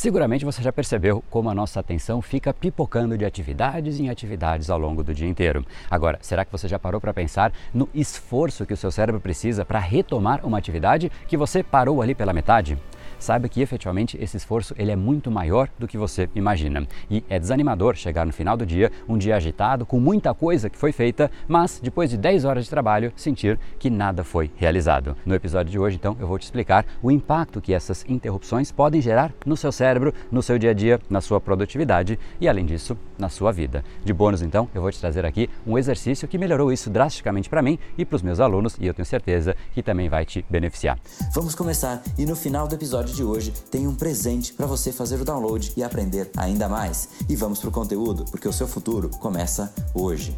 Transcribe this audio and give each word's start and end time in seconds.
Seguramente 0.00 0.46
você 0.46 0.62
já 0.62 0.72
percebeu 0.72 1.22
como 1.28 1.50
a 1.50 1.54
nossa 1.54 1.78
atenção 1.78 2.22
fica 2.22 2.54
pipocando 2.54 3.18
de 3.18 3.24
atividades 3.26 4.00
em 4.00 4.08
atividades 4.08 4.70
ao 4.70 4.78
longo 4.78 5.04
do 5.04 5.12
dia 5.12 5.28
inteiro. 5.28 5.62
Agora, 5.90 6.18
será 6.22 6.42
que 6.42 6.50
você 6.50 6.66
já 6.66 6.78
parou 6.78 6.98
para 6.98 7.12
pensar 7.12 7.52
no 7.74 7.86
esforço 7.92 8.64
que 8.64 8.72
o 8.72 8.76
seu 8.78 8.90
cérebro 8.90 9.20
precisa 9.20 9.62
para 9.62 9.78
retomar 9.78 10.40
uma 10.42 10.56
atividade 10.56 11.12
que 11.28 11.36
você 11.36 11.62
parou 11.62 12.00
ali 12.00 12.14
pela 12.14 12.32
metade? 12.32 12.78
Saiba 13.24 13.48
que 13.48 13.60
efetivamente 13.60 14.18
esse 14.20 14.36
esforço 14.36 14.74
ele 14.78 14.90
é 14.90 14.96
muito 14.96 15.30
maior 15.30 15.68
do 15.78 15.86
que 15.86 15.98
você 15.98 16.28
imagina. 16.34 16.86
E 17.10 17.24
é 17.28 17.38
desanimador 17.38 17.96
chegar 17.96 18.26
no 18.26 18.32
final 18.32 18.56
do 18.56 18.66
dia, 18.66 18.90
um 19.08 19.18
dia 19.18 19.36
agitado, 19.36 19.86
com 19.86 20.00
muita 20.00 20.34
coisa 20.34 20.70
que 20.70 20.78
foi 20.78 20.92
feita, 20.92 21.30
mas 21.46 21.80
depois 21.82 22.10
de 22.10 22.16
10 22.16 22.44
horas 22.44 22.64
de 22.64 22.70
trabalho, 22.70 23.12
sentir 23.16 23.58
que 23.78 23.90
nada 23.90 24.24
foi 24.24 24.50
realizado. 24.56 25.16
No 25.24 25.34
episódio 25.34 25.70
de 25.70 25.78
hoje, 25.78 25.96
então, 25.96 26.16
eu 26.20 26.26
vou 26.26 26.38
te 26.38 26.42
explicar 26.42 26.84
o 27.02 27.10
impacto 27.10 27.60
que 27.60 27.74
essas 27.74 28.04
interrupções 28.08 28.72
podem 28.72 29.00
gerar 29.00 29.32
no 29.44 29.56
seu 29.56 29.72
cérebro, 29.72 30.14
no 30.30 30.42
seu 30.42 30.58
dia 30.58 30.70
a 30.70 30.74
dia, 30.74 31.00
na 31.08 31.20
sua 31.20 31.40
produtividade 31.40 32.18
e, 32.40 32.48
além 32.48 32.64
disso, 32.64 32.96
na 33.18 33.28
sua 33.28 33.52
vida. 33.52 33.84
De 34.04 34.12
bônus, 34.12 34.42
então, 34.42 34.68
eu 34.74 34.80
vou 34.80 34.90
te 34.90 35.00
trazer 35.00 35.24
aqui 35.26 35.48
um 35.66 35.76
exercício 35.76 36.26
que 36.26 36.38
melhorou 36.38 36.72
isso 36.72 36.90
drasticamente 36.90 37.48
para 37.48 37.62
mim 37.62 37.78
e 37.96 38.04
para 38.04 38.16
os 38.16 38.22
meus 38.22 38.40
alunos 38.40 38.76
e 38.78 38.86
eu 38.86 38.94
tenho 38.94 39.06
certeza 39.06 39.56
que 39.72 39.82
também 39.82 40.08
vai 40.08 40.24
te 40.24 40.44
beneficiar. 40.48 40.98
Vamos 41.32 41.54
começar 41.54 42.02
e 42.18 42.26
no 42.26 42.36
final 42.36 42.66
do 42.66 42.74
episódio 42.74 43.09
episódio 43.10 43.16
de 43.16 43.24
hoje 43.24 43.52
tem 43.70 43.86
um 43.86 43.94
presente 43.94 44.52
para 44.52 44.66
você 44.66 44.92
fazer 44.92 45.20
o 45.20 45.24
download 45.24 45.72
e 45.76 45.82
aprender 45.82 46.30
ainda 46.36 46.68
mais. 46.68 47.08
E 47.28 47.36
vamos 47.36 47.58
para 47.58 47.68
o 47.68 47.72
conteúdo, 47.72 48.24
porque 48.30 48.48
o 48.48 48.52
seu 48.52 48.68
futuro 48.68 49.08
começa 49.08 49.72
hoje. 49.94 50.36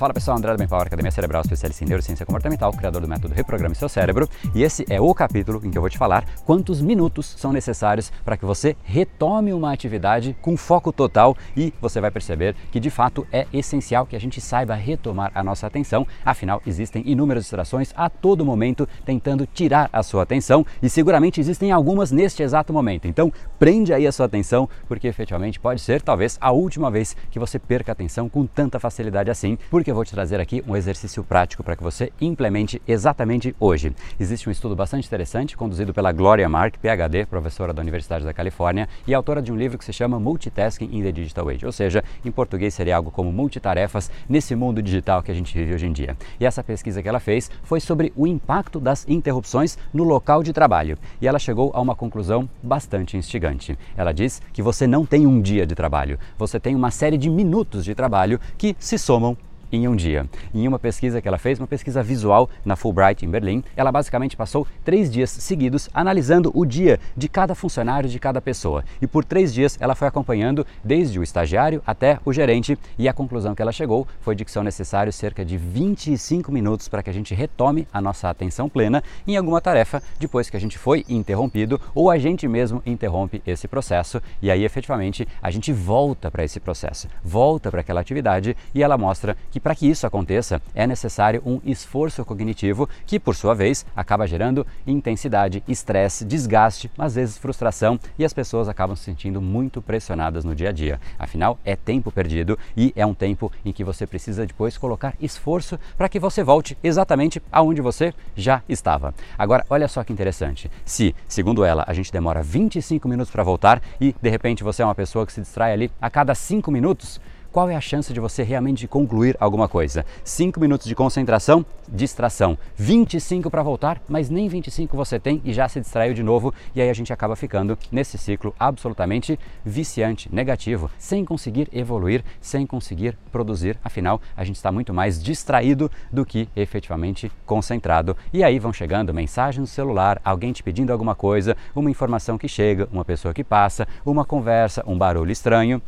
Fala 0.00 0.14
pessoal, 0.14 0.38
André 0.38 0.50
do 0.52 0.56
Bem 0.56 0.66
Power, 0.66 0.86
Academia 0.86 1.10
Cerebral, 1.10 1.42
especialista 1.42 1.84
em 1.84 1.86
neurociência 1.86 2.24
comportamental, 2.24 2.72
criador 2.72 3.02
do 3.02 3.06
método 3.06 3.34
Reprograme 3.34 3.74
Seu 3.74 3.86
Cérebro, 3.86 4.26
e 4.54 4.62
esse 4.62 4.82
é 4.88 4.98
o 4.98 5.12
capítulo 5.12 5.60
em 5.62 5.70
que 5.70 5.76
eu 5.76 5.82
vou 5.82 5.90
te 5.90 5.98
falar 5.98 6.24
quantos 6.46 6.80
minutos 6.80 7.34
são 7.36 7.52
necessários 7.52 8.10
para 8.24 8.34
que 8.34 8.46
você 8.46 8.74
retome 8.82 9.52
uma 9.52 9.70
atividade 9.70 10.34
com 10.40 10.56
foco 10.56 10.90
total 10.90 11.36
e 11.54 11.70
você 11.82 12.00
vai 12.00 12.10
perceber 12.10 12.56
que 12.72 12.80
de 12.80 12.88
fato 12.88 13.26
é 13.30 13.46
essencial 13.52 14.06
que 14.06 14.16
a 14.16 14.18
gente 14.18 14.40
saiba 14.40 14.74
retomar 14.74 15.32
a 15.34 15.44
nossa 15.44 15.66
atenção, 15.66 16.06
afinal 16.24 16.62
existem 16.66 17.02
inúmeras 17.04 17.42
distrações 17.42 17.92
a 17.94 18.08
todo 18.08 18.42
momento 18.42 18.88
tentando 19.04 19.44
tirar 19.44 19.90
a 19.92 20.02
sua 20.02 20.22
atenção 20.22 20.64
e 20.82 20.88
seguramente 20.88 21.42
existem 21.42 21.72
algumas 21.72 22.10
neste 22.10 22.42
exato 22.42 22.72
momento. 22.72 23.06
Então, 23.06 23.30
prende 23.58 23.92
aí 23.92 24.06
a 24.06 24.12
sua 24.12 24.24
atenção, 24.24 24.66
porque 24.88 25.08
efetivamente 25.08 25.60
pode 25.60 25.82
ser 25.82 26.00
talvez 26.00 26.38
a 26.40 26.52
última 26.52 26.90
vez 26.90 27.14
que 27.30 27.38
você 27.38 27.58
perca 27.58 27.90
a 27.90 27.92
atenção 27.92 28.30
com 28.30 28.46
tanta 28.46 28.80
facilidade 28.80 29.30
assim, 29.30 29.58
porque 29.68 29.89
eu 29.90 29.94
vou 29.94 30.04
te 30.04 30.12
trazer 30.12 30.40
aqui 30.40 30.62
um 30.66 30.76
exercício 30.76 31.24
prático 31.24 31.64
para 31.64 31.74
que 31.74 31.82
você 31.82 32.12
implemente 32.20 32.80
exatamente 32.86 33.54
hoje. 33.58 33.92
Existe 34.18 34.48
um 34.48 34.52
estudo 34.52 34.76
bastante 34.76 35.06
interessante 35.06 35.56
conduzido 35.56 35.92
pela 35.92 36.12
Gloria 36.12 36.48
Mark, 36.48 36.76
PhD, 36.78 37.26
professora 37.26 37.72
da 37.72 37.82
Universidade 37.82 38.24
da 38.24 38.32
Califórnia 38.32 38.88
e 39.06 39.12
autora 39.12 39.42
de 39.42 39.52
um 39.52 39.56
livro 39.56 39.76
que 39.76 39.84
se 39.84 39.92
chama 39.92 40.20
Multitasking 40.20 40.88
in 40.92 41.02
the 41.02 41.10
Digital 41.10 41.48
Age, 41.48 41.66
ou 41.66 41.72
seja, 41.72 42.04
em 42.24 42.30
português 42.30 42.72
seria 42.72 42.96
algo 42.96 43.10
como 43.10 43.32
multitarefas 43.32 44.10
nesse 44.28 44.54
mundo 44.54 44.80
digital 44.80 45.22
que 45.22 45.32
a 45.32 45.34
gente 45.34 45.56
vive 45.56 45.74
hoje 45.74 45.86
em 45.86 45.92
dia. 45.92 46.16
E 46.38 46.46
essa 46.46 46.62
pesquisa 46.62 47.02
que 47.02 47.08
ela 47.08 47.20
fez 47.20 47.50
foi 47.62 47.80
sobre 47.80 48.12
o 48.14 48.26
impacto 48.26 48.78
das 48.78 49.04
interrupções 49.08 49.76
no 49.92 50.04
local 50.04 50.42
de 50.42 50.52
trabalho. 50.52 50.96
E 51.20 51.26
ela 51.26 51.38
chegou 51.38 51.72
a 51.74 51.80
uma 51.80 51.96
conclusão 51.96 52.48
bastante 52.62 53.16
instigante. 53.16 53.76
Ela 53.96 54.12
diz 54.12 54.40
que 54.52 54.62
você 54.62 54.86
não 54.86 55.04
tem 55.04 55.26
um 55.26 55.40
dia 55.40 55.66
de 55.66 55.74
trabalho, 55.74 56.18
você 56.38 56.60
tem 56.60 56.76
uma 56.76 56.92
série 56.92 57.18
de 57.18 57.28
minutos 57.28 57.84
de 57.84 57.94
trabalho 57.94 58.40
que 58.56 58.76
se 58.78 58.96
somam 58.96 59.36
em 59.72 59.86
um 59.86 59.94
dia. 59.94 60.26
Em 60.54 60.66
uma 60.66 60.78
pesquisa 60.78 61.20
que 61.20 61.28
ela 61.28 61.38
fez, 61.38 61.58
uma 61.58 61.66
pesquisa 61.66 62.02
visual 62.02 62.48
na 62.64 62.76
Fulbright 62.76 63.24
em 63.24 63.30
Berlim, 63.30 63.62
ela 63.76 63.92
basicamente 63.92 64.36
passou 64.36 64.66
três 64.84 65.10
dias 65.10 65.30
seguidos 65.30 65.88
analisando 65.94 66.50
o 66.54 66.64
dia 66.64 66.98
de 67.16 67.28
cada 67.28 67.54
funcionário 67.54 68.08
de 68.08 68.18
cada 68.18 68.40
pessoa. 68.40 68.84
E 69.00 69.06
por 69.06 69.24
três 69.24 69.52
dias 69.52 69.76
ela 69.80 69.94
foi 69.94 70.08
acompanhando 70.08 70.66
desde 70.82 71.18
o 71.18 71.22
estagiário 71.22 71.82
até 71.86 72.18
o 72.24 72.32
gerente 72.32 72.78
e 72.98 73.08
a 73.08 73.12
conclusão 73.12 73.54
que 73.54 73.62
ela 73.62 73.72
chegou 73.72 74.06
foi 74.20 74.34
de 74.34 74.44
que 74.44 74.50
são 74.50 74.62
necessários 74.62 75.14
cerca 75.14 75.44
de 75.44 75.56
25 75.56 76.50
minutos 76.50 76.88
para 76.88 77.02
que 77.02 77.10
a 77.10 77.12
gente 77.12 77.34
retome 77.34 77.86
a 77.92 78.00
nossa 78.00 78.28
atenção 78.28 78.68
plena 78.68 79.02
em 79.26 79.36
alguma 79.36 79.60
tarefa 79.60 80.02
depois 80.18 80.50
que 80.50 80.56
a 80.56 80.60
gente 80.60 80.78
foi 80.78 81.04
interrompido 81.08 81.80
ou 81.94 82.10
a 82.10 82.18
gente 82.18 82.48
mesmo 82.48 82.82
interrompe 82.84 83.42
esse 83.46 83.68
processo 83.68 84.20
e 84.40 84.50
aí 84.50 84.64
efetivamente 84.64 85.26
a 85.42 85.50
gente 85.50 85.72
volta 85.72 86.30
para 86.30 86.44
esse 86.44 86.58
processo, 86.58 87.08
volta 87.22 87.70
para 87.70 87.80
aquela 87.80 88.00
atividade 88.00 88.56
e 88.74 88.82
ela 88.82 88.98
mostra 88.98 89.36
que 89.50 89.59
para 89.62 89.74
que 89.74 89.88
isso 89.88 90.06
aconteça 90.06 90.60
é 90.74 90.86
necessário 90.86 91.42
um 91.44 91.60
esforço 91.64 92.24
cognitivo 92.24 92.88
que, 93.06 93.18
por 93.18 93.34
sua 93.34 93.54
vez, 93.54 93.84
acaba 93.94 94.26
gerando 94.26 94.66
intensidade, 94.86 95.62
estresse, 95.68 96.24
desgaste, 96.24 96.90
às 96.98 97.14
vezes 97.14 97.38
frustração 97.38 97.98
e 98.18 98.24
as 98.24 98.32
pessoas 98.32 98.68
acabam 98.68 98.96
se 98.96 99.04
sentindo 99.04 99.40
muito 99.40 99.82
pressionadas 99.82 100.44
no 100.44 100.54
dia 100.54 100.70
a 100.70 100.72
dia. 100.72 101.00
Afinal, 101.18 101.58
é 101.64 101.76
tempo 101.76 102.10
perdido 102.10 102.58
e 102.76 102.92
é 102.96 103.04
um 103.04 103.14
tempo 103.14 103.50
em 103.64 103.72
que 103.72 103.84
você 103.84 104.06
precisa 104.06 104.46
depois 104.46 104.78
colocar 104.78 105.14
esforço 105.20 105.78
para 105.96 106.08
que 106.08 106.18
você 106.18 106.42
volte 106.42 106.76
exatamente 106.82 107.42
aonde 107.50 107.80
você 107.80 108.14
já 108.36 108.62
estava. 108.68 109.14
Agora, 109.38 109.64
olha 109.68 109.88
só 109.88 110.02
que 110.04 110.12
interessante. 110.12 110.70
Se, 110.84 111.14
segundo 111.28 111.64
ela, 111.64 111.84
a 111.86 111.92
gente 111.92 112.12
demora 112.12 112.42
25 112.42 113.08
minutos 113.08 113.32
para 113.32 113.42
voltar 113.42 113.82
e 114.00 114.14
de 114.20 114.30
repente 114.30 114.64
você 114.64 114.82
é 114.82 114.84
uma 114.84 114.94
pessoa 114.94 115.26
que 115.26 115.32
se 115.32 115.40
distrai 115.40 115.72
ali 115.72 115.90
a 116.00 116.10
cada 116.10 116.34
5 116.34 116.70
minutos, 116.70 117.20
qual 117.52 117.68
é 117.68 117.74
a 117.74 117.80
chance 117.80 118.12
de 118.12 118.20
você 118.20 118.42
realmente 118.42 118.86
concluir 118.86 119.36
alguma 119.40 119.68
coisa? 119.68 120.04
5 120.24 120.60
minutos 120.60 120.86
de 120.86 120.94
concentração, 120.94 121.64
distração. 121.88 122.56
25 122.76 123.50
para 123.50 123.62
voltar, 123.62 124.00
mas 124.08 124.30
nem 124.30 124.48
25 124.48 124.96
você 124.96 125.18
tem 125.18 125.40
e 125.44 125.52
já 125.52 125.68
se 125.68 125.80
distraiu 125.80 126.14
de 126.14 126.22
novo, 126.22 126.54
e 126.74 126.80
aí 126.80 126.88
a 126.88 126.92
gente 126.94 127.12
acaba 127.12 127.34
ficando 127.34 127.76
nesse 127.90 128.16
ciclo 128.16 128.54
absolutamente 128.58 129.38
viciante, 129.64 130.28
negativo, 130.32 130.90
sem 130.98 131.24
conseguir 131.24 131.68
evoluir, 131.72 132.24
sem 132.40 132.66
conseguir 132.66 133.16
produzir. 133.32 133.78
Afinal, 133.82 134.20
a 134.36 134.44
gente 134.44 134.56
está 134.56 134.70
muito 134.70 134.94
mais 134.94 135.22
distraído 135.22 135.90
do 136.12 136.24
que 136.24 136.48
efetivamente 136.54 137.30
concentrado. 137.44 138.16
E 138.32 138.44
aí 138.44 138.58
vão 138.58 138.72
chegando 138.72 139.12
mensagens 139.12 139.60
no 139.60 139.66
celular, 139.66 140.20
alguém 140.24 140.52
te 140.52 140.62
pedindo 140.62 140.92
alguma 140.92 141.14
coisa, 141.14 141.56
uma 141.74 141.90
informação 141.90 142.38
que 142.38 142.48
chega, 142.48 142.88
uma 142.92 143.04
pessoa 143.04 143.34
que 143.34 143.42
passa, 143.42 143.86
uma 144.04 144.24
conversa, 144.24 144.84
um 144.86 144.96
barulho 144.96 145.32
estranho 145.32 145.82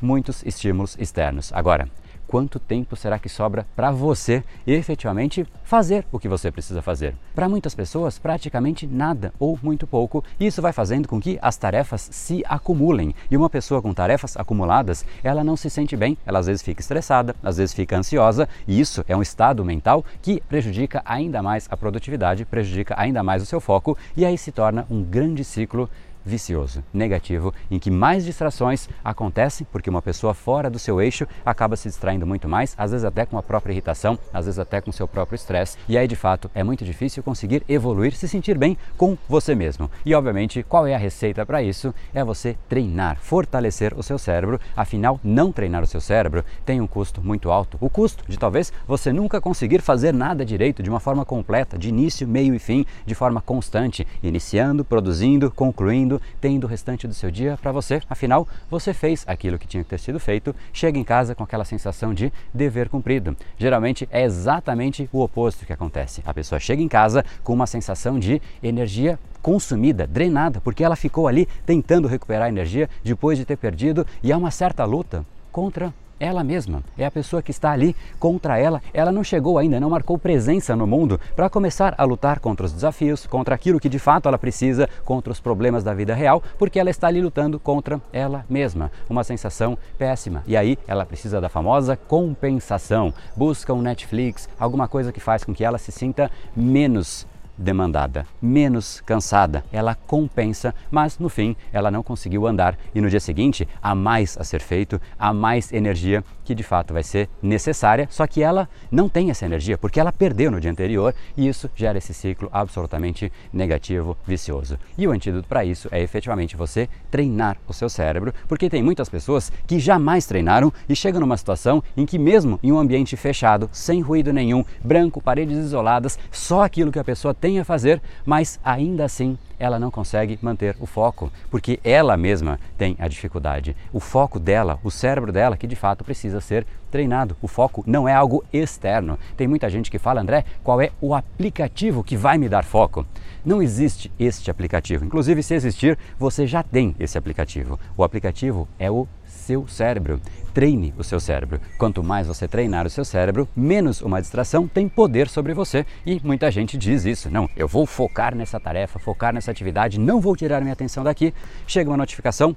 muitos 0.00 0.42
estímulos 0.44 0.96
externos. 0.98 1.52
Agora, 1.52 1.88
quanto 2.28 2.60
tempo 2.60 2.94
será 2.94 3.18
que 3.18 3.28
sobra 3.28 3.66
para 3.74 3.90
você 3.90 4.44
efetivamente 4.66 5.46
fazer 5.64 6.06
o 6.12 6.18
que 6.18 6.28
você 6.28 6.52
precisa 6.52 6.82
fazer? 6.82 7.16
Para 7.34 7.48
muitas 7.48 7.74
pessoas, 7.74 8.18
praticamente 8.18 8.86
nada 8.86 9.32
ou 9.38 9.58
muito 9.62 9.86
pouco. 9.86 10.22
E 10.38 10.46
isso 10.46 10.60
vai 10.60 10.72
fazendo 10.72 11.08
com 11.08 11.18
que 11.18 11.38
as 11.40 11.56
tarefas 11.56 12.06
se 12.12 12.44
acumulem. 12.46 13.14
E 13.30 13.36
uma 13.36 13.48
pessoa 13.48 13.80
com 13.80 13.94
tarefas 13.94 14.36
acumuladas, 14.36 15.04
ela 15.24 15.42
não 15.42 15.56
se 15.56 15.70
sente 15.70 15.96
bem, 15.96 16.18
ela 16.26 16.38
às 16.38 16.46
vezes 16.46 16.62
fica 16.62 16.82
estressada, 16.82 17.34
às 17.42 17.56
vezes 17.56 17.74
fica 17.74 17.96
ansiosa, 17.96 18.46
e 18.66 18.78
isso 18.78 19.02
é 19.08 19.16
um 19.16 19.22
estado 19.22 19.64
mental 19.64 20.04
que 20.20 20.42
prejudica 20.48 21.00
ainda 21.06 21.42
mais 21.42 21.66
a 21.70 21.76
produtividade, 21.76 22.44
prejudica 22.44 22.94
ainda 22.98 23.22
mais 23.22 23.42
o 23.42 23.46
seu 23.46 23.60
foco 23.60 23.96
e 24.14 24.26
aí 24.26 24.36
se 24.36 24.52
torna 24.52 24.86
um 24.90 25.02
grande 25.02 25.42
ciclo 25.42 25.88
vicioso, 26.28 26.84
negativo, 26.92 27.52
em 27.70 27.78
que 27.78 27.90
mais 27.90 28.24
distrações 28.24 28.88
acontecem 29.02 29.66
porque 29.72 29.90
uma 29.90 30.02
pessoa 30.02 30.34
fora 30.34 30.70
do 30.70 30.78
seu 30.78 31.00
eixo 31.00 31.26
acaba 31.44 31.76
se 31.76 31.88
distraindo 31.88 32.26
muito 32.26 32.48
mais, 32.48 32.74
às 32.78 32.92
vezes 32.92 33.04
até 33.04 33.26
com 33.26 33.38
a 33.38 33.42
própria 33.42 33.72
irritação, 33.72 34.18
às 34.32 34.44
vezes 34.44 34.58
até 34.58 34.80
com 34.80 34.90
o 34.90 34.92
seu 34.92 35.08
próprio 35.08 35.36
estresse, 35.36 35.76
e 35.88 35.96
aí 35.96 36.06
de 36.06 36.16
fato 36.16 36.50
é 36.54 36.62
muito 36.62 36.84
difícil 36.84 37.22
conseguir 37.22 37.64
evoluir, 37.68 38.14
se 38.14 38.28
sentir 38.28 38.56
bem 38.56 38.76
com 38.96 39.16
você 39.28 39.54
mesmo. 39.54 39.90
E 40.04 40.14
obviamente, 40.14 40.62
qual 40.62 40.86
é 40.86 40.94
a 40.94 40.98
receita 40.98 41.44
para 41.44 41.62
isso? 41.62 41.94
É 42.14 42.22
você 42.22 42.56
treinar, 42.68 43.18
fortalecer 43.20 43.94
o 43.96 44.02
seu 44.02 44.18
cérebro, 44.18 44.60
afinal, 44.76 45.18
não 45.24 45.50
treinar 45.50 45.82
o 45.82 45.86
seu 45.86 46.00
cérebro 46.00 46.44
tem 46.64 46.80
um 46.80 46.86
custo 46.86 47.22
muito 47.22 47.50
alto. 47.50 47.78
O 47.80 47.88
custo 47.88 48.24
de 48.28 48.38
talvez 48.38 48.72
você 48.86 49.12
nunca 49.12 49.40
conseguir 49.40 49.80
fazer 49.80 50.12
nada 50.12 50.44
direito 50.44 50.82
de 50.82 50.90
uma 50.90 51.00
forma 51.00 51.24
completa, 51.24 51.78
de 51.78 51.88
início, 51.88 52.28
meio 52.28 52.54
e 52.54 52.58
fim, 52.58 52.84
de 53.06 53.14
forma 53.14 53.40
constante, 53.40 54.06
iniciando, 54.22 54.84
produzindo, 54.84 55.50
concluindo 55.50 56.17
tendo 56.40 56.64
o 56.64 56.66
restante 56.66 57.06
do 57.06 57.14
seu 57.14 57.30
dia 57.30 57.58
para 57.60 57.72
você. 57.72 58.00
Afinal, 58.08 58.46
você 58.70 58.92
fez 58.92 59.24
aquilo 59.26 59.58
que 59.58 59.66
tinha 59.66 59.82
que 59.82 59.90
ter 59.90 59.98
sido 59.98 60.18
feito, 60.18 60.54
chega 60.72 60.98
em 60.98 61.04
casa 61.04 61.34
com 61.34 61.42
aquela 61.42 61.64
sensação 61.64 62.14
de 62.14 62.32
dever 62.52 62.88
cumprido. 62.88 63.36
Geralmente 63.56 64.08
é 64.10 64.22
exatamente 64.22 65.08
o 65.12 65.20
oposto 65.20 65.66
que 65.66 65.72
acontece. 65.72 66.22
A 66.26 66.34
pessoa 66.34 66.58
chega 66.58 66.82
em 66.82 66.88
casa 66.88 67.24
com 67.42 67.52
uma 67.52 67.66
sensação 67.66 68.18
de 68.18 68.40
energia 68.62 69.18
consumida, 69.42 70.06
drenada, 70.06 70.60
porque 70.60 70.84
ela 70.84 70.96
ficou 70.96 71.28
ali 71.28 71.46
tentando 71.64 72.08
recuperar 72.08 72.48
energia 72.48 72.88
depois 73.02 73.38
de 73.38 73.44
ter 73.44 73.56
perdido 73.56 74.06
e 74.22 74.32
há 74.32 74.36
uma 74.36 74.50
certa 74.50 74.84
luta 74.84 75.24
contra 75.50 75.92
ela 76.20 76.42
mesma, 76.42 76.82
é 76.96 77.04
a 77.04 77.10
pessoa 77.10 77.42
que 77.42 77.50
está 77.50 77.70
ali 77.70 77.94
contra 78.18 78.58
ela. 78.58 78.82
Ela 78.92 79.12
não 79.12 79.22
chegou 79.24 79.58
ainda, 79.58 79.80
não 79.80 79.90
marcou 79.90 80.18
presença 80.18 80.74
no 80.74 80.86
mundo 80.86 81.20
para 81.36 81.48
começar 81.48 81.94
a 81.96 82.04
lutar 82.04 82.40
contra 82.40 82.66
os 82.66 82.72
desafios, 82.72 83.26
contra 83.26 83.54
aquilo 83.54 83.80
que 83.80 83.88
de 83.88 83.98
fato 83.98 84.28
ela 84.28 84.38
precisa, 84.38 84.88
contra 85.04 85.32
os 85.32 85.40
problemas 85.40 85.84
da 85.84 85.94
vida 85.94 86.14
real, 86.14 86.42
porque 86.58 86.78
ela 86.78 86.90
está 86.90 87.08
ali 87.08 87.20
lutando 87.20 87.58
contra 87.58 88.00
ela 88.12 88.44
mesma. 88.48 88.90
Uma 89.08 89.24
sensação 89.24 89.78
péssima. 89.96 90.42
E 90.46 90.56
aí 90.56 90.78
ela 90.86 91.06
precisa 91.06 91.40
da 91.40 91.48
famosa 91.48 91.96
compensação. 91.96 93.12
Busca 93.36 93.72
um 93.72 93.82
Netflix, 93.82 94.48
alguma 94.58 94.88
coisa 94.88 95.12
que 95.12 95.20
faz 95.20 95.44
com 95.44 95.54
que 95.54 95.64
ela 95.64 95.78
se 95.78 95.92
sinta 95.92 96.30
menos 96.56 97.26
demandada, 97.58 98.26
menos 98.40 99.02
cansada. 99.04 99.64
Ela 99.72 99.94
compensa, 99.94 100.74
mas 100.90 101.18
no 101.18 101.28
fim 101.28 101.56
ela 101.72 101.90
não 101.90 102.02
conseguiu 102.02 102.46
andar 102.46 102.78
e 102.94 103.00
no 103.00 103.10
dia 103.10 103.20
seguinte 103.20 103.68
há 103.82 103.94
mais 103.94 104.38
a 104.38 104.44
ser 104.44 104.60
feito, 104.60 105.00
há 105.18 105.32
mais 105.32 105.72
energia 105.72 106.24
que 106.44 106.54
de 106.54 106.62
fato 106.62 106.94
vai 106.94 107.02
ser 107.02 107.28
necessária, 107.42 108.08
só 108.10 108.26
que 108.26 108.42
ela 108.42 108.68
não 108.90 109.08
tem 109.08 109.30
essa 109.30 109.44
energia 109.44 109.76
porque 109.76 110.00
ela 110.00 110.12
perdeu 110.12 110.50
no 110.50 110.60
dia 110.60 110.70
anterior 110.70 111.14
e 111.36 111.46
isso 111.46 111.68
gera 111.74 111.98
esse 111.98 112.14
ciclo 112.14 112.48
absolutamente 112.52 113.30
negativo, 113.52 114.16
vicioso. 114.26 114.78
E 114.96 115.06
o 115.06 115.10
antídoto 115.10 115.46
para 115.46 115.64
isso 115.64 115.88
é 115.90 116.00
efetivamente 116.00 116.56
você 116.56 116.88
treinar 117.10 117.58
o 117.66 117.72
seu 117.74 117.88
cérebro, 117.90 118.32
porque 118.46 118.70
tem 118.70 118.82
muitas 118.82 119.08
pessoas 119.08 119.52
que 119.66 119.78
jamais 119.78 120.24
treinaram 120.24 120.72
e 120.88 120.96
chegam 120.96 121.20
numa 121.20 121.36
situação 121.36 121.82
em 121.96 122.06
que 122.06 122.18
mesmo 122.18 122.58
em 122.62 122.72
um 122.72 122.78
ambiente 122.78 123.16
fechado, 123.16 123.68
sem 123.72 124.00
ruído 124.00 124.32
nenhum, 124.32 124.64
branco, 124.82 125.20
paredes 125.20 125.58
isoladas, 125.58 126.18
só 126.30 126.62
aquilo 126.62 126.92
que 126.92 126.98
a 126.98 127.04
pessoa 127.04 127.34
tem 127.48 127.58
a 127.58 127.64
fazer, 127.64 128.02
mas 128.26 128.60
ainda 128.62 129.06
assim 129.06 129.38
ela 129.58 129.78
não 129.78 129.90
consegue 129.90 130.38
manter 130.42 130.76
o 130.78 130.84
foco, 130.84 131.32
porque 131.50 131.80
ela 131.82 132.14
mesma 132.14 132.60
tem 132.76 132.94
a 132.98 133.08
dificuldade. 133.08 133.74
O 133.90 133.98
foco 133.98 134.38
dela, 134.38 134.78
o 134.84 134.90
cérebro 134.90 135.32
dela, 135.32 135.56
que 135.56 135.66
de 135.66 135.74
fato 135.74 136.04
precisa 136.04 136.42
ser 136.42 136.66
treinado. 136.90 137.34
O 137.40 137.48
foco 137.48 137.82
não 137.86 138.06
é 138.06 138.12
algo 138.12 138.44
externo. 138.52 139.18
Tem 139.34 139.48
muita 139.48 139.70
gente 139.70 139.90
que 139.90 139.98
fala, 139.98 140.20
André, 140.20 140.44
qual 140.62 140.78
é 140.78 140.90
o 141.00 141.14
aplicativo 141.14 142.04
que 142.04 142.18
vai 142.18 142.36
me 142.36 142.50
dar 142.50 142.64
foco? 142.64 143.06
Não 143.42 143.62
existe 143.62 144.12
este 144.18 144.50
aplicativo. 144.50 145.06
Inclusive, 145.06 145.42
se 145.42 145.54
existir, 145.54 145.98
você 146.18 146.46
já 146.46 146.62
tem 146.62 146.94
esse 147.00 147.16
aplicativo. 147.16 147.80
O 147.96 148.04
aplicativo 148.04 148.68
é 148.78 148.90
o 148.90 149.08
seu 149.48 149.66
cérebro. 149.66 150.20
Treine 150.52 150.92
o 150.98 151.02
seu 151.02 151.18
cérebro. 151.18 151.58
Quanto 151.78 152.02
mais 152.02 152.26
você 152.26 152.46
treinar 152.46 152.86
o 152.86 152.90
seu 152.90 153.02
cérebro, 153.02 153.48
menos 153.56 154.02
uma 154.02 154.20
distração 154.20 154.68
tem 154.68 154.86
poder 154.86 155.26
sobre 155.26 155.54
você. 155.54 155.86
E 156.04 156.20
muita 156.22 156.50
gente 156.50 156.76
diz 156.76 157.06
isso. 157.06 157.30
Não, 157.30 157.48
eu 157.56 157.66
vou 157.66 157.86
focar 157.86 158.34
nessa 158.34 158.60
tarefa, 158.60 158.98
focar 158.98 159.32
nessa 159.32 159.50
atividade, 159.50 159.98
não 159.98 160.20
vou 160.20 160.36
tirar 160.36 160.60
minha 160.60 160.74
atenção 160.74 161.02
daqui. 161.02 161.32
Chega 161.66 161.88
uma 161.88 161.96
notificação, 161.96 162.54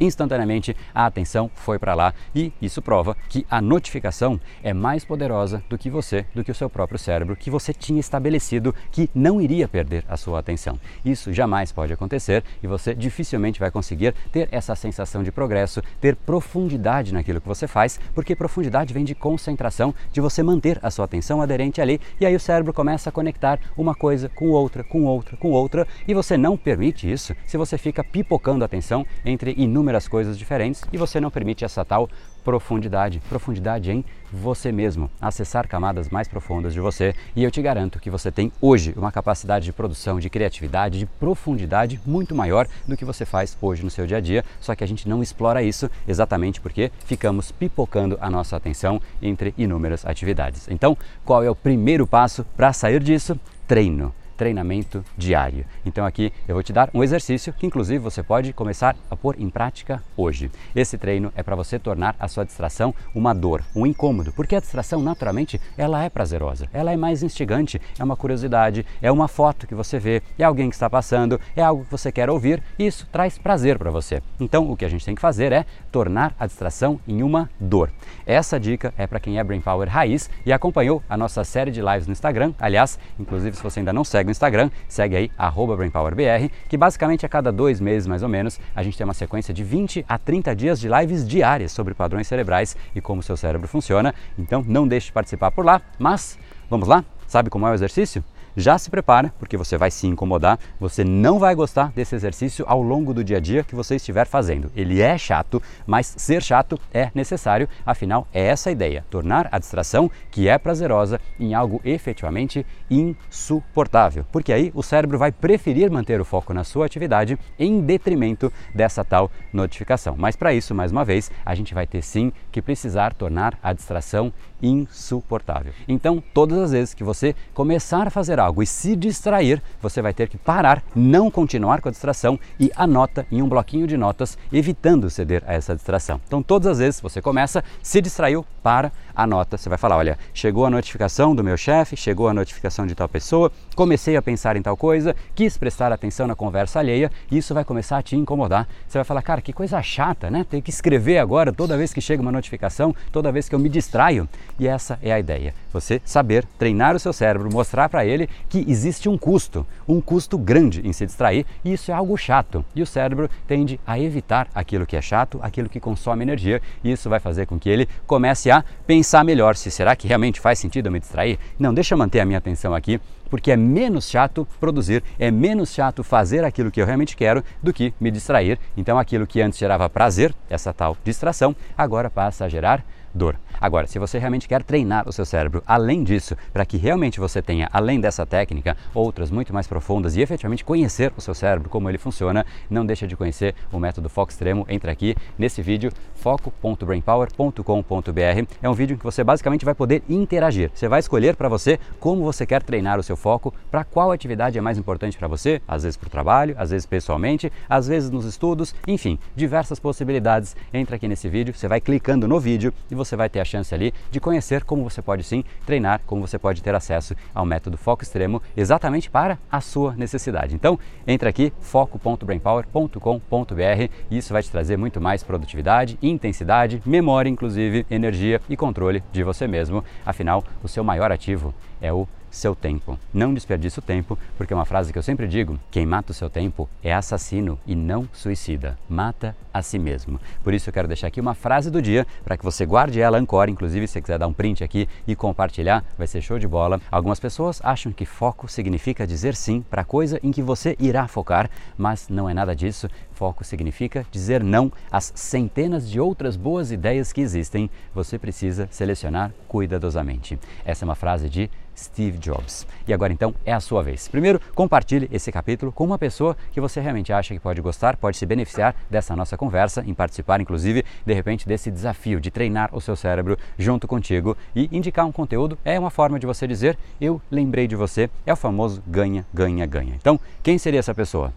instantaneamente 0.00 0.76
a 0.94 1.06
atenção 1.06 1.50
foi 1.54 1.78
para 1.78 1.94
lá 1.94 2.14
e 2.34 2.52
isso 2.60 2.82
prova 2.82 3.16
que 3.28 3.46
a 3.50 3.60
notificação 3.60 4.40
é 4.62 4.72
mais 4.72 5.04
poderosa 5.04 5.62
do 5.68 5.78
que 5.78 5.90
você, 5.90 6.26
do 6.34 6.44
que 6.44 6.50
o 6.50 6.54
seu 6.54 6.68
próprio 6.68 6.98
cérebro, 6.98 7.36
que 7.36 7.50
você 7.50 7.72
tinha 7.72 8.00
estabelecido 8.00 8.74
que 8.90 9.08
não 9.14 9.40
iria 9.40 9.68
perder 9.68 10.04
a 10.08 10.16
sua 10.16 10.38
atenção. 10.38 10.78
Isso 11.04 11.32
jamais 11.32 11.72
pode 11.72 11.92
acontecer 11.92 12.44
e 12.62 12.66
você 12.66 12.94
dificilmente 12.94 13.60
vai 13.60 13.70
conseguir 13.70 14.14
ter 14.32 14.48
essa 14.50 14.74
sensação 14.74 15.22
de 15.22 15.32
progresso, 15.32 15.82
ter 16.00 16.16
profundidade 16.16 17.12
naquilo 17.12 17.40
que 17.40 17.48
você 17.48 17.66
faz, 17.66 17.98
porque 18.14 18.34
profundidade 18.34 18.92
vem 18.92 19.04
de 19.04 19.14
concentração, 19.14 19.94
de 20.12 20.20
você 20.20 20.42
manter 20.42 20.78
a 20.82 20.90
sua 20.90 21.04
atenção 21.04 21.40
aderente 21.40 21.80
ali 21.80 22.00
e 22.20 22.26
aí 22.26 22.34
o 22.34 22.40
cérebro 22.40 22.72
começa 22.72 23.08
a 23.08 23.12
conectar 23.12 23.58
uma 23.76 23.94
coisa 23.94 24.28
com 24.28 24.50
outra, 24.50 24.82
com 24.82 25.04
outra, 25.04 25.36
com 25.36 25.50
outra 25.50 25.86
e 26.06 26.14
você 26.14 26.36
não 26.36 26.56
permite 26.56 27.10
isso 27.10 27.34
se 27.46 27.56
você 27.56 27.78
fica 27.78 28.02
pipocando 28.02 28.64
a 28.64 28.66
atenção 28.66 29.06
entre 29.24 29.54
inúmeras 29.56 29.83
inúmeras 29.84 30.08
coisas 30.08 30.38
diferentes 30.38 30.82
e 30.90 30.96
você 30.96 31.20
não 31.20 31.30
permite 31.30 31.62
essa 31.62 31.84
tal 31.84 32.08
profundidade, 32.42 33.20
profundidade 33.28 33.90
em 33.90 34.04
você 34.32 34.72
mesmo, 34.72 35.10
acessar 35.20 35.68
camadas 35.68 36.08
mais 36.08 36.26
profundas 36.26 36.72
de 36.72 36.80
você. 36.80 37.14
E 37.36 37.44
eu 37.44 37.50
te 37.50 37.60
garanto 37.60 38.00
que 38.00 38.10
você 38.10 38.30
tem 38.32 38.50
hoje 38.60 38.94
uma 38.96 39.12
capacidade 39.12 39.66
de 39.66 39.72
produção, 39.72 40.18
de 40.18 40.30
criatividade, 40.30 40.98
de 40.98 41.06
profundidade 41.06 42.00
muito 42.04 42.34
maior 42.34 42.66
do 42.86 42.96
que 42.96 43.04
você 43.04 43.24
faz 43.24 43.56
hoje 43.60 43.84
no 43.84 43.90
seu 43.90 44.06
dia 44.06 44.16
a 44.16 44.20
dia. 44.20 44.44
Só 44.60 44.74
que 44.74 44.84
a 44.84 44.86
gente 44.86 45.08
não 45.08 45.22
explora 45.22 45.62
isso 45.62 45.90
exatamente 46.08 46.60
porque 46.60 46.90
ficamos 47.04 47.52
pipocando 47.52 48.18
a 48.20 48.30
nossa 48.30 48.56
atenção 48.56 49.00
entre 49.22 49.54
inúmeras 49.56 50.04
atividades. 50.04 50.66
Então, 50.68 50.96
qual 51.24 51.42
é 51.42 51.50
o 51.50 51.56
primeiro 51.56 52.06
passo 52.06 52.44
para 52.56 52.72
sair 52.72 53.02
disso? 53.02 53.38
Treino 53.66 54.14
treinamento 54.36 55.04
diário. 55.16 55.64
Então 55.84 56.04
aqui 56.04 56.32
eu 56.46 56.54
vou 56.54 56.62
te 56.62 56.72
dar 56.72 56.90
um 56.92 57.02
exercício 57.02 57.52
que 57.52 57.66
inclusive 57.66 57.98
você 57.98 58.22
pode 58.22 58.52
começar 58.52 58.96
a 59.10 59.16
pôr 59.16 59.36
em 59.38 59.48
prática 59.48 60.02
hoje. 60.16 60.50
Esse 60.74 60.98
treino 60.98 61.32
é 61.34 61.42
para 61.42 61.56
você 61.56 61.78
tornar 61.78 62.14
a 62.18 62.28
sua 62.28 62.44
distração 62.44 62.94
uma 63.14 63.34
dor, 63.34 63.62
um 63.74 63.86
incômodo, 63.86 64.32
porque 64.32 64.56
a 64.56 64.60
distração 64.60 65.00
naturalmente 65.00 65.60
ela 65.76 66.02
é 66.02 66.08
prazerosa, 66.08 66.68
ela 66.72 66.92
é 66.92 66.96
mais 66.96 67.22
instigante, 67.22 67.80
é 67.98 68.04
uma 68.04 68.16
curiosidade, 68.16 68.84
é 69.00 69.10
uma 69.10 69.28
foto 69.28 69.66
que 69.66 69.74
você 69.74 69.98
vê, 69.98 70.22
é 70.38 70.44
alguém 70.44 70.68
que 70.68 70.76
está 70.76 70.88
passando, 70.90 71.40
é 71.56 71.62
algo 71.62 71.84
que 71.84 71.90
você 71.90 72.10
quer 72.10 72.28
ouvir 72.30 72.62
e 72.78 72.86
isso 72.86 73.06
traz 73.10 73.38
prazer 73.38 73.78
para 73.78 73.90
você. 73.90 74.22
Então 74.40 74.70
o 74.70 74.76
que 74.76 74.84
a 74.84 74.88
gente 74.88 75.04
tem 75.04 75.14
que 75.14 75.20
fazer 75.20 75.52
é 75.52 75.64
tornar 75.90 76.34
a 76.38 76.46
distração 76.46 77.00
em 77.06 77.22
uma 77.22 77.48
dor. 77.58 77.90
Essa 78.26 78.58
dica 78.58 78.92
é 78.96 79.06
para 79.06 79.20
quem 79.20 79.38
é 79.38 79.44
Brain 79.44 79.60
Power 79.60 79.88
raiz 79.88 80.30
e 80.44 80.52
acompanhou 80.52 81.02
a 81.08 81.16
nossa 81.16 81.44
série 81.44 81.70
de 81.70 81.80
lives 81.80 82.06
no 82.06 82.12
Instagram. 82.12 82.52
Aliás, 82.58 82.98
inclusive 83.18 83.56
se 83.56 83.62
você 83.62 83.80
ainda 83.80 83.92
não 83.92 84.04
segue 84.04 84.23
segue 84.24 84.26
no 84.26 84.30
Instagram, 84.30 84.70
segue 84.88 85.16
aí, 85.16 85.30
BrainPowerBR, 85.76 86.50
que 86.68 86.76
basicamente 86.76 87.26
a 87.26 87.28
cada 87.28 87.52
dois 87.52 87.80
meses 87.80 88.06
mais 88.06 88.22
ou 88.22 88.28
menos 88.28 88.58
a 88.74 88.82
gente 88.82 88.96
tem 88.96 89.04
uma 89.04 89.14
sequência 89.14 89.52
de 89.52 89.62
20 89.62 90.04
a 90.08 90.18
30 90.18 90.56
dias 90.56 90.80
de 90.80 90.88
lives 90.88 91.26
diárias 91.26 91.72
sobre 91.72 91.94
padrões 91.94 92.26
cerebrais 92.26 92.76
e 92.94 93.00
como 93.00 93.20
o 93.20 93.22
seu 93.22 93.36
cérebro 93.36 93.68
funciona. 93.68 94.14
Então 94.38 94.64
não 94.66 94.88
deixe 94.88 95.06
de 95.08 95.12
participar 95.12 95.50
por 95.50 95.64
lá, 95.64 95.80
mas 95.98 96.38
vamos 96.70 96.88
lá? 96.88 97.04
Sabe 97.26 97.50
como 97.50 97.66
é 97.66 97.70
o 97.70 97.74
exercício? 97.74 98.24
Já 98.56 98.78
se 98.78 98.90
prepara, 98.90 99.32
porque 99.38 99.56
você 99.56 99.76
vai 99.76 99.90
se 99.90 100.06
incomodar, 100.06 100.58
você 100.78 101.04
não 101.04 101.38
vai 101.38 101.54
gostar 101.54 101.92
desse 101.92 102.14
exercício 102.14 102.64
ao 102.68 102.82
longo 102.82 103.12
do 103.12 103.24
dia 103.24 103.38
a 103.38 103.40
dia 103.40 103.64
que 103.64 103.74
você 103.74 103.96
estiver 103.96 104.26
fazendo. 104.26 104.70
Ele 104.76 105.00
é 105.00 105.16
chato, 105.18 105.62
mas 105.86 106.14
ser 106.16 106.42
chato 106.42 106.78
é 106.92 107.10
necessário, 107.14 107.68
afinal 107.84 108.26
é 108.32 108.46
essa 108.46 108.70
a 108.70 108.72
ideia, 108.72 109.04
tornar 109.10 109.48
a 109.50 109.58
distração 109.58 110.10
que 110.30 110.48
é 110.48 110.56
prazerosa 110.58 111.20
em 111.38 111.54
algo 111.54 111.80
efetivamente 111.84 112.64
insuportável, 112.90 114.24
porque 114.30 114.52
aí 114.52 114.70
o 114.74 114.82
cérebro 114.82 115.18
vai 115.18 115.32
preferir 115.32 115.90
manter 115.90 116.20
o 116.20 116.24
foco 116.24 116.54
na 116.54 116.64
sua 116.64 116.86
atividade 116.86 117.38
em 117.58 117.80
detrimento 117.80 118.52
dessa 118.74 119.04
tal 119.04 119.30
notificação. 119.52 120.14
Mas 120.18 120.36
para 120.36 120.54
isso, 120.54 120.74
mais 120.74 120.92
uma 120.92 121.04
vez, 121.04 121.30
a 121.44 121.54
gente 121.54 121.74
vai 121.74 121.86
ter 121.86 122.02
sim 122.02 122.32
que 122.50 122.62
precisar 122.62 123.14
tornar 123.14 123.58
a 123.62 123.72
distração 123.72 124.32
insuportável. 124.66 125.72
Então, 125.86 126.22
todas 126.32 126.58
as 126.58 126.70
vezes 126.72 126.94
que 126.94 127.04
você 127.04 127.34
começar 127.52 128.06
a 128.06 128.10
fazer 128.10 128.40
algo 128.40 128.62
e 128.62 128.66
se 128.66 128.96
distrair, 128.96 129.62
você 129.80 130.00
vai 130.00 130.14
ter 130.14 130.28
que 130.28 130.38
parar, 130.38 130.82
não 130.94 131.30
continuar 131.30 131.80
com 131.80 131.88
a 131.88 131.92
distração 131.92 132.38
e 132.58 132.70
anota 132.74 133.26
em 133.30 133.42
um 133.42 133.48
bloquinho 133.48 133.86
de 133.86 133.96
notas, 133.96 134.38
evitando 134.52 135.10
ceder 135.10 135.42
a 135.46 135.52
essa 135.52 135.74
distração. 135.74 136.20
Então, 136.26 136.42
todas 136.42 136.72
as 136.72 136.78
vezes 136.78 137.00
você 137.00 137.20
começa, 137.20 137.62
se 137.82 138.00
distraiu, 138.00 138.44
para, 138.64 138.90
anota. 139.14 139.58
Você 139.58 139.68
vai 139.68 139.76
falar: 139.76 139.98
olha, 139.98 140.18
chegou 140.32 140.64
a 140.64 140.70
notificação 140.70 141.34
do 141.34 141.44
meu 141.44 141.56
chefe, 141.56 141.96
chegou 141.96 142.28
a 142.28 142.34
notificação 142.34 142.86
de 142.86 142.94
tal 142.94 143.06
pessoa, 143.06 143.52
comecei 143.76 144.16
a 144.16 144.22
pensar 144.22 144.56
em 144.56 144.62
tal 144.62 144.74
coisa, 144.74 145.14
quis 145.34 145.58
prestar 145.58 145.92
atenção 145.92 146.26
na 146.26 146.34
conversa 146.34 146.78
alheia 146.78 147.12
e 147.30 147.36
isso 147.36 147.52
vai 147.52 147.62
começar 147.62 147.98
a 147.98 148.02
te 148.02 148.16
incomodar. 148.16 148.66
Você 148.88 148.96
vai 148.96 149.04
falar: 149.04 149.20
cara, 149.20 149.42
que 149.42 149.52
coisa 149.52 149.82
chata, 149.82 150.30
né? 150.30 150.46
Ter 150.48 150.62
que 150.62 150.70
escrever 150.70 151.18
agora 151.18 151.52
toda 151.52 151.76
vez 151.76 151.92
que 151.92 152.00
chega 152.00 152.22
uma 152.22 152.32
notificação, 152.32 152.96
toda 153.12 153.30
vez 153.30 153.48
que 153.48 153.54
eu 153.54 153.58
me 153.58 153.68
distraio. 153.68 154.26
E 154.58 154.66
essa 154.66 154.98
é 155.02 155.12
a 155.12 155.18
ideia. 155.18 155.54
Você 155.72 156.00
saber 156.04 156.46
treinar 156.58 156.96
o 156.96 156.98
seu 156.98 157.12
cérebro, 157.12 157.52
mostrar 157.52 157.88
para 157.90 158.06
ele 158.06 158.28
que 158.48 158.64
existe 158.66 159.08
um 159.08 159.18
custo, 159.18 159.66
um 159.86 160.00
custo 160.00 160.38
grande 160.38 160.86
em 160.86 160.92
se 160.92 161.04
distrair 161.04 161.44
e 161.62 161.72
isso 161.74 161.90
é 161.90 161.94
algo 161.94 162.16
chato. 162.16 162.64
E 162.74 162.80
o 162.80 162.86
cérebro 162.86 163.28
tende 163.46 163.78
a 163.86 163.98
evitar 163.98 164.48
aquilo 164.54 164.86
que 164.86 164.96
é 164.96 165.02
chato, 165.02 165.38
aquilo 165.42 165.68
que 165.68 165.80
consome 165.80 166.22
energia 166.22 166.62
e 166.82 166.92
isso 166.92 167.10
vai 167.10 167.20
fazer 167.20 167.46
com 167.46 167.58
que 167.58 167.68
ele 167.68 167.88
comece 168.06 168.50
a 168.50 168.53
pensar 168.86 169.24
melhor 169.24 169.56
se 169.56 169.70
será 169.70 169.96
que 169.96 170.06
realmente 170.06 170.40
faz 170.40 170.58
sentido 170.58 170.86
eu 170.86 170.92
me 170.92 171.00
distrair? 171.00 171.38
Não, 171.58 171.72
deixa 171.72 171.94
eu 171.94 171.98
manter 171.98 172.20
a 172.20 172.26
minha 172.26 172.38
atenção 172.38 172.74
aqui 172.74 173.00
porque 173.30 173.50
é 173.50 173.56
menos 173.56 174.08
chato 174.08 174.46
produzir, 174.60 175.02
é 175.18 175.30
menos 175.30 175.72
chato 175.72 176.04
fazer 176.04 176.44
aquilo 176.44 176.70
que 176.70 176.80
eu 176.80 176.86
realmente 176.86 177.16
quero 177.16 177.42
do 177.62 177.72
que 177.72 177.92
me 177.98 178.10
distrair. 178.10 178.58
Então 178.76 178.98
aquilo 178.98 179.26
que 179.26 179.40
antes 179.40 179.58
gerava 179.58 179.88
prazer, 179.88 180.32
essa 180.48 180.72
tal 180.72 180.96
distração, 181.02 181.56
agora 181.76 182.08
passa 182.08 182.44
a 182.44 182.48
gerar 182.48 182.84
dor. 183.14 183.36
Agora, 183.60 183.86
se 183.86 183.98
você 183.98 184.18
realmente 184.18 184.48
quer 184.48 184.62
treinar 184.62 185.06
o 185.08 185.12
seu 185.12 185.24
cérebro 185.24 185.62
além 185.66 186.02
disso, 186.02 186.36
para 186.52 186.66
que 186.66 186.76
realmente 186.76 187.20
você 187.20 187.40
tenha, 187.40 187.68
além 187.72 188.00
dessa 188.00 188.26
técnica, 188.26 188.76
outras 188.92 189.30
muito 189.30 189.54
mais 189.54 189.66
profundas 189.66 190.16
e 190.16 190.20
efetivamente 190.20 190.64
conhecer 190.64 191.12
o 191.16 191.20
seu 191.20 191.34
cérebro, 191.34 191.70
como 191.70 191.88
ele 191.88 191.98
funciona, 191.98 192.44
não 192.68 192.84
deixa 192.84 193.06
de 193.06 193.16
conhecer 193.16 193.54
o 193.72 193.78
método 193.78 194.08
Foco 194.08 194.32
Extremo. 194.32 194.66
Entra 194.68 194.90
aqui 194.92 195.14
nesse 195.38 195.62
vídeo, 195.62 195.92
foco.brainpower.com.br. 196.14 198.54
É 198.62 198.68
um 198.68 198.74
vídeo 198.74 198.94
em 198.94 198.98
que 198.98 199.04
você 199.04 199.22
basicamente 199.22 199.64
vai 199.64 199.74
poder 199.74 200.02
interagir. 200.08 200.72
Você 200.74 200.88
vai 200.88 200.98
escolher 201.00 201.36
para 201.36 201.48
você 201.48 201.78
como 202.00 202.24
você 202.24 202.44
quer 202.44 202.62
treinar 202.62 202.98
o 202.98 203.02
seu 203.02 203.16
foco, 203.16 203.54
para 203.70 203.84
qual 203.84 204.10
atividade 204.10 204.58
é 204.58 204.60
mais 204.60 204.78
importante 204.78 205.16
para 205.16 205.28
você, 205.28 205.62
às 205.66 205.84
vezes 205.84 205.96
para 205.96 206.08
o 206.08 206.10
trabalho, 206.10 206.54
às 206.58 206.70
vezes 206.70 206.86
pessoalmente, 206.86 207.52
às 207.68 207.86
vezes 207.86 208.10
nos 208.10 208.24
estudos, 208.24 208.74
enfim, 208.86 209.18
diversas 209.36 209.78
possibilidades. 209.78 210.56
Entra 210.72 210.96
aqui 210.96 211.06
nesse 211.06 211.28
vídeo, 211.28 211.54
você 211.54 211.68
vai 211.68 211.80
clicando 211.80 212.26
no 212.26 212.40
vídeo 212.40 212.72
e 212.90 212.94
você 212.94 213.03
você 213.04 213.16
vai 213.16 213.28
ter 213.28 213.40
a 213.40 213.44
chance 213.44 213.74
ali 213.74 213.92
de 214.10 214.20
conhecer 214.20 214.64
como 214.64 214.88
você 214.88 215.02
pode 215.02 215.22
sim 215.22 215.44
treinar, 215.66 216.00
como 216.06 216.26
você 216.26 216.38
pode 216.38 216.62
ter 216.62 216.74
acesso 216.74 217.14
ao 217.34 217.44
método 217.44 217.76
Foco 217.76 218.02
Extremo 218.02 218.40
exatamente 218.56 219.10
para 219.10 219.38
a 219.50 219.60
sua 219.60 219.94
necessidade. 219.94 220.54
Então, 220.54 220.78
entra 221.06 221.28
aqui 221.28 221.52
foco.brainpower.com.br 221.60 223.90
e 224.10 224.18
isso 224.18 224.32
vai 224.32 224.42
te 224.42 224.50
trazer 224.50 224.76
muito 224.76 225.00
mais 225.00 225.22
produtividade, 225.22 225.98
intensidade, 226.02 226.82
memória 226.84 227.28
inclusive, 227.28 227.86
energia 227.90 228.40
e 228.48 228.56
controle 228.56 229.02
de 229.12 229.22
você 229.22 229.46
mesmo. 229.46 229.84
Afinal, 230.04 230.42
o 230.62 230.68
seu 230.68 230.82
maior 230.82 231.12
ativo 231.12 231.54
é 231.80 231.92
o 231.92 232.08
seu 232.34 232.54
tempo. 232.54 232.98
Não 233.12 233.32
desperdice 233.32 233.78
o 233.78 233.82
tempo, 233.82 234.18
porque 234.36 234.52
é 234.52 234.56
uma 234.56 234.64
frase 234.64 234.92
que 234.92 234.98
eu 234.98 235.02
sempre 235.02 235.26
digo: 235.26 235.58
quem 235.70 235.86
mata 235.86 236.12
o 236.12 236.14
seu 236.14 236.28
tempo 236.28 236.68
é 236.82 236.92
assassino 236.92 237.58
e 237.66 237.74
não 237.74 238.08
suicida. 238.12 238.76
Mata 238.88 239.34
a 239.52 239.62
si 239.62 239.78
mesmo. 239.78 240.20
Por 240.42 240.52
isso 240.52 240.68
eu 240.68 240.72
quero 240.72 240.88
deixar 240.88 241.06
aqui 241.06 241.20
uma 241.20 241.34
frase 241.34 241.70
do 241.70 241.80
dia 241.80 242.04
para 242.24 242.36
que 242.36 242.44
você 242.44 242.66
guarde 242.66 243.00
ela, 243.00 243.18
ancore, 243.18 243.52
inclusive 243.52 243.86
se 243.86 243.92
você 243.92 244.00
quiser 244.02 244.18
dar 244.18 244.26
um 244.26 244.32
print 244.32 244.64
aqui 244.64 244.88
e 245.06 245.14
compartilhar, 245.14 245.84
vai 245.96 246.08
ser 246.08 246.20
show 246.20 246.38
de 246.38 246.48
bola. 246.48 246.80
Algumas 246.90 247.20
pessoas 247.20 247.60
acham 247.62 247.92
que 247.92 248.04
foco 248.04 248.48
significa 248.48 249.06
dizer 249.06 249.36
sim 249.36 249.64
para 249.70 249.82
a 249.82 249.84
coisa 249.84 250.18
em 250.22 250.32
que 250.32 250.42
você 250.42 250.74
irá 250.80 251.06
focar, 251.06 251.48
mas 251.78 252.08
não 252.08 252.28
é 252.28 252.34
nada 252.34 252.54
disso. 252.54 252.88
Foco 253.12 253.44
significa 253.44 254.04
dizer 254.10 254.42
não 254.42 254.72
às 254.90 255.12
centenas 255.14 255.88
de 255.88 256.00
outras 256.00 256.36
boas 256.36 256.72
ideias 256.72 257.12
que 257.12 257.20
existem. 257.20 257.70
Você 257.94 258.18
precisa 258.18 258.68
selecionar 258.72 259.32
cuidadosamente. 259.46 260.36
Essa 260.64 260.84
é 260.84 260.86
uma 260.86 260.96
frase 260.96 261.28
de 261.28 261.48
Steve 261.76 262.18
Jobs. 262.18 262.66
E 262.86 262.92
agora 262.92 263.12
então 263.12 263.34
é 263.44 263.52
a 263.52 263.60
sua 263.60 263.82
vez. 263.82 264.08
Primeiro, 264.08 264.40
compartilhe 264.54 265.08
esse 265.12 265.30
capítulo 265.32 265.72
com 265.72 265.84
uma 265.84 265.98
pessoa 265.98 266.36
que 266.52 266.60
você 266.60 266.80
realmente 266.80 267.12
acha 267.12 267.34
que 267.34 267.40
pode 267.40 267.60
gostar, 267.60 267.96
pode 267.96 268.16
se 268.16 268.26
beneficiar 268.26 268.74
dessa 268.90 269.16
nossa 269.16 269.36
conversa, 269.36 269.84
em 269.86 269.94
participar 269.94 270.40
inclusive 270.40 270.84
de 271.04 271.14
repente 271.14 271.46
desse 271.46 271.70
desafio 271.70 272.20
de 272.20 272.30
treinar 272.30 272.70
o 272.72 272.80
seu 272.80 272.96
cérebro 272.96 273.38
junto 273.58 273.86
contigo 273.88 274.36
e 274.54 274.68
indicar 274.72 275.06
um 275.06 275.12
conteúdo 275.12 275.58
é 275.64 275.78
uma 275.78 275.90
forma 275.90 276.18
de 276.18 276.26
você 276.26 276.46
dizer 276.46 276.78
eu 277.00 277.20
lembrei 277.30 277.66
de 277.66 277.76
você. 277.76 278.10
É 278.26 278.32
o 278.32 278.36
famoso 278.36 278.82
ganha, 278.86 279.26
ganha, 279.32 279.66
ganha. 279.66 279.94
Então, 279.94 280.18
quem 280.42 280.58
seria 280.58 280.80
essa 280.80 280.94
pessoa? 280.94 281.32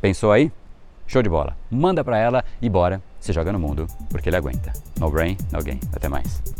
Pensou 0.00 0.32
aí? 0.32 0.50
Show 1.06 1.22
de 1.22 1.28
bola. 1.28 1.56
Manda 1.70 2.04
para 2.04 2.18
ela 2.18 2.44
e 2.62 2.68
bora, 2.68 3.02
se 3.18 3.32
joga 3.32 3.52
no 3.52 3.58
mundo, 3.58 3.86
porque 4.08 4.28
ele 4.28 4.36
aguenta. 4.36 4.72
No 4.98 5.10
brain, 5.10 5.36
no 5.52 5.62
gain. 5.62 5.80
Até 5.92 6.08
mais. 6.08 6.59